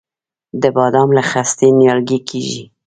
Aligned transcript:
د 0.61 0.63
بادام 0.75 1.09
له 1.17 1.23
خستې 1.29 1.67
نیالګی 1.79 2.19
کیږي؟ 2.29 2.63